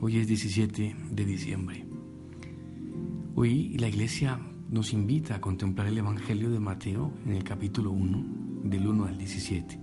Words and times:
Hoy 0.00 0.18
es 0.18 0.28
17 0.28 0.94
de 1.10 1.24
diciembre. 1.24 1.84
Hoy 3.34 3.76
la 3.78 3.88
iglesia 3.88 4.38
nos 4.70 4.92
invita 4.92 5.34
a 5.34 5.40
contemplar 5.40 5.88
el 5.88 5.98
Evangelio 5.98 6.50
de 6.50 6.60
Mateo 6.60 7.12
en 7.26 7.32
el 7.32 7.42
capítulo 7.42 7.90
1, 7.90 8.62
del 8.62 8.86
1 8.86 9.06
al 9.06 9.18
17. 9.18 9.80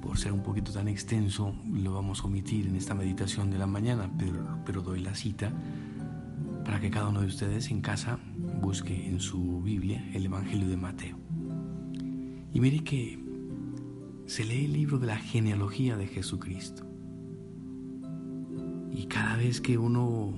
Por 0.00 0.16
ser 0.16 0.32
un 0.32 0.42
poquito 0.42 0.72
tan 0.72 0.88
extenso, 0.88 1.54
lo 1.70 1.92
vamos 1.92 2.22
a 2.22 2.24
omitir 2.24 2.66
en 2.66 2.76
esta 2.76 2.94
meditación 2.94 3.50
de 3.50 3.58
la 3.58 3.66
mañana, 3.66 4.10
pero, 4.18 4.62
pero 4.64 4.80
doy 4.80 5.00
la 5.00 5.14
cita 5.14 5.52
para 6.64 6.80
que 6.80 6.90
cada 6.90 7.10
uno 7.10 7.20
de 7.20 7.26
ustedes 7.26 7.70
en 7.70 7.82
casa 7.82 8.18
busque 8.62 9.06
en 9.06 9.20
su 9.20 9.60
Biblia 9.60 10.02
el 10.14 10.24
Evangelio 10.24 10.66
de 10.66 10.78
Mateo. 10.78 11.18
Y 12.54 12.58
mire 12.58 12.82
que 12.82 13.22
se 14.24 14.44
lee 14.46 14.64
el 14.64 14.72
libro 14.72 14.98
de 14.98 15.08
la 15.08 15.18
genealogía 15.18 15.98
de 15.98 16.06
Jesucristo. 16.06 16.95
Y 18.96 19.04
cada 19.06 19.36
vez 19.36 19.60
que 19.60 19.76
uno 19.76 20.32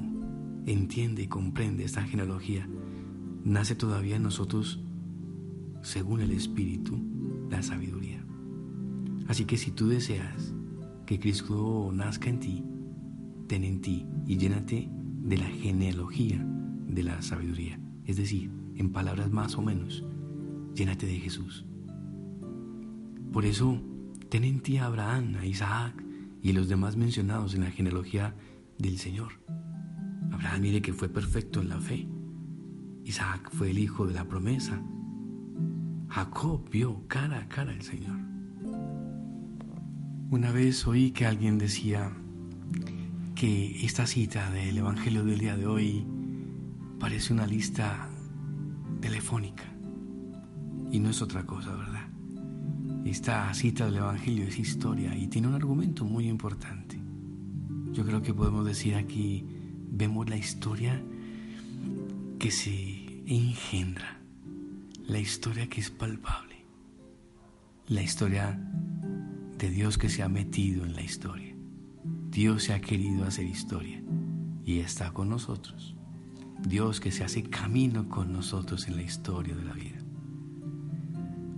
entiende 0.67 1.23
y 1.23 1.27
comprende 1.29 1.85
esta 1.85 2.03
genealogía, 2.03 2.69
nace 3.45 3.77
todavía 3.77 4.17
en 4.17 4.25
nosotros, 4.25 4.81
según 5.81 6.20
el 6.20 6.33
Espíritu, 6.33 6.98
la 7.48 7.62
sabiduría. 7.62 8.27
Así 9.28 9.45
que 9.45 9.56
si 9.56 9.70
tú 9.70 9.89
deseas 9.89 10.53
que 11.06 11.20
Cristo 11.20 11.91
nazca 11.95 12.31
en 12.31 12.41
ti, 12.41 12.65
ten 13.47 13.62
en 13.62 13.81
ti 13.81 14.06
y 14.27 14.37
llénate 14.37 14.91
de 15.22 15.37
la 15.37 15.47
genealogía 15.47 16.45
de 16.89 17.03
la 17.05 17.22
sabiduría. 17.22 17.78
Es 18.06 18.17
decir, 18.17 18.50
en 18.75 18.91
palabras 18.91 19.31
más 19.31 19.56
o 19.56 19.62
menos, 19.62 20.05
llénate 20.75 21.06
de 21.06 21.20
Jesús. 21.20 21.65
Por 23.33 23.45
eso, 23.45 23.81
ten 24.28 24.43
en 24.43 24.61
ti 24.61 24.78
a 24.78 24.87
Abraham, 24.87 25.37
a 25.39 25.47
Isaac 25.47 26.03
y 26.43 26.53
los 26.53 26.69
demás 26.69 26.97
mencionados 26.97 27.55
en 27.55 27.62
la 27.62 27.70
genealogía 27.70 28.34
del 28.79 28.98
Señor. 28.98 29.33
Abraham 30.33 30.62
mire 30.62 30.83
que 30.83 30.93
fue 30.93 31.09
perfecto 31.09 31.61
en 31.61 31.69
la 31.69 31.81
fe. 31.81 32.09
Isaac 33.05 33.51
fue 33.53 33.71
el 33.71 33.79
hijo 33.79 34.07
de 34.07 34.15
la 34.15 34.25
promesa. 34.25 34.81
Jacob 36.09 36.69
vio 36.71 37.06
cara 37.09 37.39
a 37.39 37.49
cara 37.49 37.73
al 37.73 37.83
Señor. 37.83 38.19
Una 40.31 40.53
vez 40.53 40.87
oí 40.87 41.11
que 41.11 41.27
alguien 41.27 41.59
decía 41.59 42.12
que 43.34 43.84
esta 43.84 44.06
cita 44.06 44.51
del 44.51 44.79
Evangelio 44.79 45.25
del 45.25 45.39
día 45.39 45.56
de 45.56 45.67
hoy 45.67 46.06
parece 46.99 47.33
una 47.33 47.47
lista 47.47 48.09
telefónica 49.01 49.65
y 50.91 50.99
no 50.99 51.11
es 51.11 51.23
otra 51.23 51.45
cosa, 51.45 51.75
¿verdad? 51.75 52.09
Esta 53.05 53.53
cita 53.55 53.87
del 53.87 53.97
Evangelio 53.97 54.45
es 54.45 54.59
historia 54.59 55.17
y 55.17 55.29
tiene 55.29 55.49
un 55.49 55.55
argumento 55.55 56.05
muy 56.05 56.29
importante. 56.29 56.97
Yo 57.98 58.06
creo 58.06 58.22
que 58.22 58.32
podemos 58.32 58.64
decir 58.64 58.94
aquí, 58.94 59.44
vemos 59.91 60.30
la 60.30 60.36
historia 60.36 61.02
que 62.38 62.52
se 62.52 63.24
engendra, 63.27 64.20
la 65.08 65.18
historia 65.18 65.68
que 65.68 65.80
es 65.80 65.91
palpable, 65.91 66.64
la 67.88 68.00
historia 68.00 68.56
de 69.58 69.70
Dios 69.70 69.98
que 69.98 70.10
se 70.10 70.22
ha 70.22 70.28
metido 70.28 70.84
en 70.84 70.94
la 70.94 71.03
historia. 71.03 71.56
Dios 72.31 72.62
se 72.62 72.72
ha 72.72 72.81
querido 72.81 73.25
hacer 73.25 73.47
historia 73.47 74.00
y 74.64 74.78
está 74.78 75.10
con 75.10 75.28
nosotros. 75.28 75.97
Dios 76.69 77.00
que 77.00 77.10
se 77.10 77.25
hace 77.25 77.42
camino 77.42 78.08
con 78.08 78.32
nosotros 78.32 78.87
en 78.87 78.94
la 78.94 79.03
historia 79.03 79.56
de 79.56 79.64
la 79.64 79.72
vida. 79.72 79.98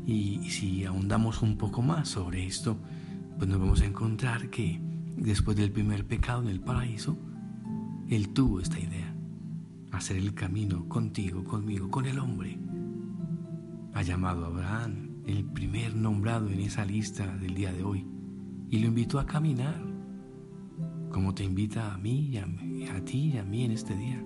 Y 0.06 0.48
si 0.48 0.86
ahondamos 0.86 1.42
un 1.42 1.58
poco 1.58 1.82
más 1.82 2.08
sobre 2.08 2.46
esto, 2.46 2.78
pues 3.36 3.46
nos 3.46 3.60
vamos 3.60 3.82
a 3.82 3.84
encontrar 3.84 4.48
que 4.48 4.88
después 5.20 5.56
del 5.56 5.70
primer 5.70 6.06
pecado 6.06 6.42
en 6.42 6.48
el 6.48 6.60
paraíso, 6.60 7.16
Él 8.08 8.30
tuvo 8.30 8.60
esta 8.60 8.78
idea, 8.78 9.14
hacer 9.92 10.16
el 10.16 10.34
camino 10.34 10.88
contigo, 10.88 11.44
conmigo, 11.44 11.90
con 11.90 12.06
el 12.06 12.18
hombre. 12.18 12.58
Ha 13.92 14.02
llamado 14.02 14.44
a 14.44 14.48
Abraham, 14.48 15.10
el 15.26 15.44
primer 15.44 15.94
nombrado 15.94 16.48
en 16.48 16.60
esa 16.60 16.84
lista 16.84 17.36
del 17.36 17.54
día 17.54 17.72
de 17.72 17.84
hoy, 17.84 18.06
y 18.70 18.78
lo 18.78 18.88
invitó 18.88 19.18
a 19.20 19.26
caminar, 19.26 19.80
como 21.10 21.34
te 21.34 21.44
invita 21.44 21.92
a 21.92 21.98
mí 21.98 22.30
y 22.30 22.38
a, 22.38 22.96
a 22.96 23.00
ti 23.04 23.32
y 23.34 23.38
a 23.38 23.44
mí 23.44 23.64
en 23.64 23.72
este 23.72 23.94
día. 23.96 24.24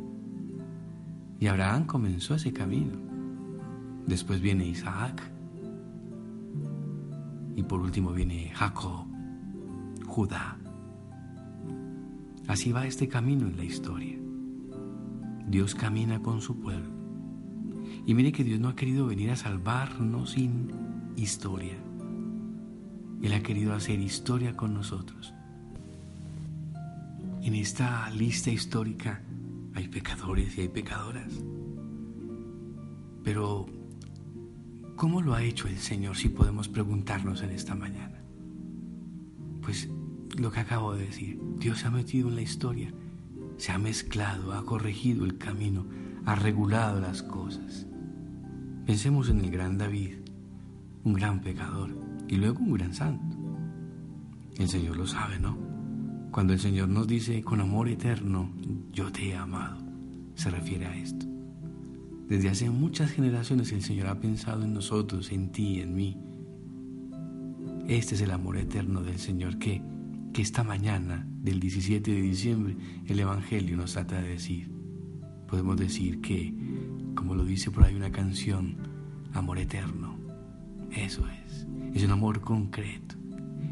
Y 1.40 1.46
Abraham 1.46 1.86
comenzó 1.86 2.34
ese 2.34 2.52
camino. 2.52 2.92
Después 4.06 4.40
viene 4.40 4.66
Isaac. 4.66 5.22
Y 7.56 7.62
por 7.62 7.80
último 7.80 8.12
viene 8.12 8.50
Jacob, 8.54 9.06
Judá. 10.06 10.58
Así 12.46 12.72
va 12.72 12.86
este 12.86 13.08
camino 13.08 13.46
en 13.46 13.56
la 13.56 13.64
historia. 13.64 14.18
Dios 15.46 15.74
camina 15.74 16.20
con 16.20 16.40
su 16.40 16.60
pueblo. 16.60 16.90
Y 18.06 18.14
mire 18.14 18.32
que 18.32 18.44
Dios 18.44 18.60
no 18.60 18.68
ha 18.68 18.76
querido 18.76 19.06
venir 19.06 19.30
a 19.30 19.36
salvarnos 19.36 20.32
sin 20.32 20.70
historia. 21.16 21.76
Él 23.22 23.32
ha 23.32 23.42
querido 23.42 23.72
hacer 23.72 24.00
historia 24.00 24.54
con 24.54 24.74
nosotros. 24.74 25.32
En 27.42 27.54
esta 27.54 28.10
lista 28.10 28.50
histórica 28.50 29.22
hay 29.74 29.88
pecadores 29.88 30.56
y 30.58 30.62
hay 30.62 30.68
pecadoras. 30.68 31.32
Pero, 33.22 33.66
¿cómo 34.96 35.22
lo 35.22 35.34
ha 35.34 35.42
hecho 35.42 35.66
el 35.66 35.78
Señor 35.78 36.16
si 36.16 36.28
podemos 36.28 36.68
preguntarnos 36.68 37.42
en 37.42 37.50
esta 37.50 37.74
mañana? 37.74 38.22
Pues 39.62 39.88
lo 40.38 40.50
que 40.50 40.60
acabo 40.60 40.94
de 40.94 41.06
decir, 41.06 41.40
Dios 41.58 41.80
se 41.80 41.86
ha 41.86 41.90
metido 41.90 42.28
en 42.28 42.36
la 42.36 42.42
historia, 42.42 42.92
se 43.56 43.72
ha 43.72 43.78
mezclado, 43.78 44.52
ha 44.52 44.64
corregido 44.64 45.24
el 45.24 45.38
camino, 45.38 45.86
ha 46.26 46.34
regulado 46.34 47.00
las 47.00 47.22
cosas. 47.22 47.86
Pensemos 48.86 49.28
en 49.28 49.40
el 49.40 49.50
gran 49.50 49.78
David, 49.78 50.16
un 51.04 51.14
gran 51.14 51.40
pecador 51.40 51.90
y 52.28 52.36
luego 52.36 52.60
un 52.60 52.74
gran 52.74 52.94
santo. 52.94 53.36
El 54.58 54.68
Señor 54.68 54.96
lo 54.96 55.06
sabe, 55.06 55.38
¿no? 55.38 55.56
Cuando 56.30 56.52
el 56.52 56.60
Señor 56.60 56.88
nos 56.88 57.06
dice 57.06 57.42
con 57.42 57.60
amor 57.60 57.88
eterno, 57.88 58.50
yo 58.92 59.12
te 59.12 59.28
he 59.28 59.36
amado, 59.36 59.78
se 60.34 60.50
refiere 60.50 60.86
a 60.86 60.96
esto. 60.96 61.26
Desde 62.28 62.48
hace 62.48 62.70
muchas 62.70 63.10
generaciones 63.10 63.70
el 63.72 63.82
Señor 63.82 64.08
ha 64.08 64.18
pensado 64.18 64.64
en 64.64 64.72
nosotros, 64.72 65.30
en 65.30 65.50
ti, 65.50 65.80
en 65.80 65.94
mí. 65.94 66.16
Este 67.86 68.14
es 68.14 68.20
el 68.22 68.30
amor 68.30 68.56
eterno 68.56 69.02
del 69.02 69.18
Señor 69.18 69.58
que, 69.58 69.82
que 70.34 70.42
esta 70.42 70.64
mañana 70.64 71.24
del 71.28 71.60
17 71.60 72.10
de 72.10 72.20
diciembre 72.20 72.76
el 73.06 73.20
Evangelio 73.20 73.76
nos 73.76 73.92
trata 73.92 74.20
de 74.20 74.30
decir. 74.30 74.68
Podemos 75.46 75.76
decir 75.76 76.20
que, 76.20 76.52
como 77.14 77.36
lo 77.36 77.44
dice 77.44 77.70
por 77.70 77.84
ahí 77.84 77.94
una 77.94 78.10
canción, 78.10 78.76
amor 79.32 79.60
eterno. 79.60 80.18
Eso 80.90 81.24
es. 81.28 81.68
Es 81.94 82.02
un 82.02 82.10
amor 82.10 82.40
concreto. 82.40 83.14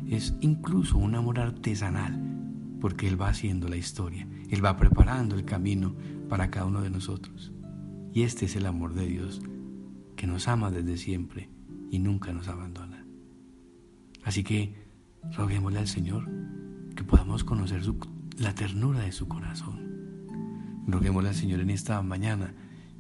Es 0.09 0.37
incluso 0.41 0.99
un 0.99 1.17
amor 1.17 1.41
artesanal, 1.41 2.23
porque 2.81 3.09
Él 3.09 3.21
va 3.21 3.31
haciendo 3.31 3.67
la 3.67 3.77
historia. 3.77 4.29
Él 4.49 4.65
va 4.65 4.77
preparando 4.77 5.35
el 5.35 5.45
camino 5.45 5.97
para 6.29 6.49
cada 6.49 6.67
uno 6.67 6.81
de 6.81 6.91
nosotros. 6.91 7.53
Y 8.13 8.23
este 8.23 8.45
es 8.45 8.55
el 8.55 8.67
amor 8.67 8.95
de 8.95 9.09
Dios, 9.09 9.43
que 10.15 10.29
nos 10.29 10.47
ama 10.47 10.71
desde 10.71 10.97
siempre 10.97 11.51
y 11.91 11.99
nunca 11.99 12.33
nos 12.33 12.47
abandona. 12.47 13.05
Así 14.23 14.45
que 14.45 14.77
roguémosle 15.33 15.81
al 15.81 15.89
Señor 15.89 16.42
que 16.95 17.05
podamos 17.05 17.45
conocer 17.45 17.83
la 18.39 18.55
ternura 18.55 19.01
de 19.01 19.13
su 19.13 19.29
corazón. 19.29 19.93
Roguémosle 20.87 21.31
al 21.31 21.35
Señor 21.35 21.61
en 21.61 21.71
esta 21.71 22.03
mañana 22.03 22.55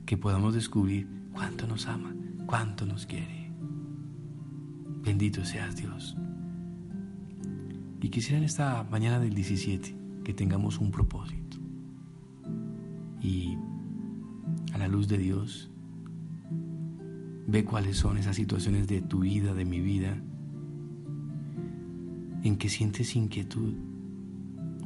que 0.06 0.16
podamos 0.16 0.54
descubrir 0.54 1.08
cuánto 1.32 1.66
nos 1.66 1.86
ama, 1.86 2.14
cuánto 2.46 2.86
nos 2.86 3.06
quiere. 3.06 3.50
Bendito 5.04 5.44
seas 5.44 5.76
Dios. 5.76 6.16
Y 8.00 8.08
quisiera 8.08 8.38
en 8.38 8.44
esta 8.44 8.84
mañana 8.90 9.18
del 9.18 9.34
17 9.34 9.96
que 10.24 10.34
tengamos 10.34 10.78
un 10.78 10.90
propósito. 10.90 11.58
Y 13.20 13.56
a 14.72 14.78
la 14.78 14.88
luz 14.88 15.08
de 15.08 15.18
Dios, 15.18 15.70
ve 17.46 17.64
cuáles 17.64 17.96
son 17.96 18.18
esas 18.18 18.36
situaciones 18.36 18.88
de 18.88 19.02
tu 19.02 19.20
vida, 19.20 19.54
de 19.54 19.64
mi 19.64 19.80
vida, 19.80 20.16
en 22.42 22.56
que 22.56 22.68
sientes 22.68 23.14
inquietud. 23.16 23.74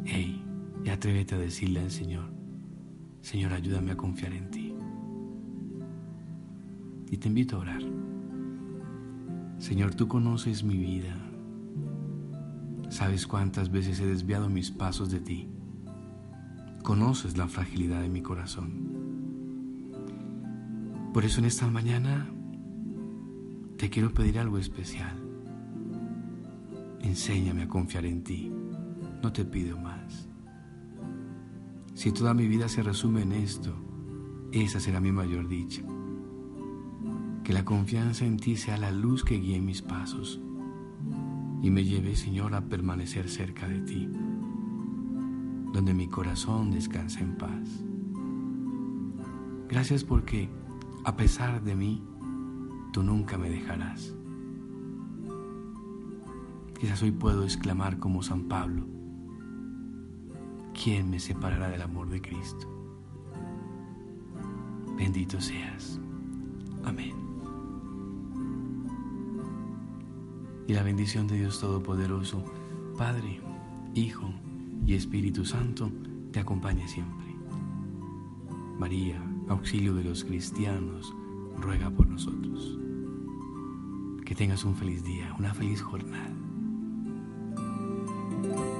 Hey, 0.05 0.43
ya 0.85 0.94
atrévete 0.94 1.35
a 1.35 1.38
decirle 1.38 1.81
al 1.81 1.91
Señor, 1.91 2.31
Señor, 3.20 3.53
ayúdame 3.53 3.93
a 3.93 3.97
confiar 3.97 4.32
en 4.32 4.50
ti. 4.50 4.75
Y 7.11 7.17
te 7.17 7.29
invito 7.29 7.56
a 7.56 7.61
orar. 7.61 7.82
Señor, 9.58 9.94
tú 9.94 10.06
conoces 10.06 10.62
mi 10.62 10.76
vida. 10.76 11.17
Sabes 12.88 13.26
cuántas 13.26 13.70
veces 13.70 14.00
he 14.00 14.06
desviado 14.06 14.49
mis 14.49 14.70
pasos 14.70 15.11
de 15.11 15.20
ti. 15.20 15.49
Conoces 16.82 17.37
la 17.37 17.49
fragilidad 17.49 18.03
de 18.03 18.08
mi 18.08 18.23
corazón. 18.23 18.87
Por 21.12 21.25
eso 21.25 21.41
en 21.41 21.47
esta 21.47 21.67
mañana 21.69 22.31
te 23.76 23.91
quiero 23.91 24.12
pedir 24.12 24.38
algo 24.38 24.58
especial. 24.58 25.25
Enséñame 27.06 27.62
a 27.62 27.69
confiar 27.69 28.05
en 28.05 28.25
ti. 28.25 28.53
No 29.23 29.32
te 29.32 29.44
pido 29.44 29.79
más. 29.79 30.29
Si 31.94 32.11
toda 32.11 32.35
mi 32.35 32.49
vida 32.49 32.69
se 32.69 32.82
resume 32.82 33.23
en 33.23 33.31
esto, 33.31 33.73
esa 34.50 34.81
será 34.81 35.00
mi 35.00 35.12
mayor 35.12 35.47
dicha. 35.47 35.82
Que 37.44 37.53
la 37.53 37.64
confianza 37.64 38.26
en 38.26 38.38
ti 38.38 38.56
sea 38.56 38.76
la 38.76 38.91
luz 38.91 39.23
que 39.23 39.38
guíe 39.38 39.61
mis 39.61 39.82
pasos 39.82 40.41
y 41.62 41.70
me 41.70 41.85
lleve, 41.85 42.17
Señor, 42.17 42.56
a 42.56 42.62
permanecer 42.62 43.31
cerca 43.31 43.69
de 43.69 43.81
ti, 43.82 44.11
donde 45.73 45.94
mi 45.94 46.08
corazón 46.08 46.73
descansa 46.73 47.20
en 47.20 47.37
paz. 47.37 47.85
Gracias 49.69 50.03
porque, 50.03 50.50
a 51.05 51.17
pesar 51.17 51.62
de 51.62 51.76
mí, 51.76 52.03
tú 52.93 53.05
nunca 53.05 53.38
me 53.38 53.49
dejarás. 53.49 54.12
Quizás 56.78 57.02
hoy 57.02 57.11
puedo 57.11 57.44
exclamar 57.44 57.99
como 57.99 58.23
San 58.23 58.49
Pablo, 58.49 58.87
¿quién 60.75 61.08
me 61.08 61.19
separará 61.19 61.70
del 61.70 61.81
amor 61.81 62.11
de 62.11 62.20
Cristo? 62.20 62.69
Bendito 64.96 65.40
seas. 65.40 65.99
Amén. 66.84 67.14
Y 70.67 70.75
la 70.75 70.82
bendición 70.82 71.26
de 71.26 71.37
Dios 71.37 71.61
Todopoderoso, 71.61 72.44
Padre, 72.99 73.40
Hijo 73.94 74.29
y 74.84 74.94
Espíritu 74.94 75.44
Santo, 75.46 75.90
te 76.31 76.40
acompañe 76.40 76.87
siempre. 76.88 77.26
María, 78.79 79.22
auxilio 79.49 79.94
de 79.94 80.05
los 80.05 80.25
cristianos, 80.25 81.14
ruega 81.58 81.88
por 81.90 82.06
nosotros. 82.06 82.79
Que 84.26 84.34
tengas 84.34 84.64
un 84.64 84.75
feliz 84.75 85.02
día, 85.05 85.34
una 85.38 85.55
feliz 85.55 85.81
jornada. 85.81 86.34
Thank 88.42 88.54
you. 88.54 88.75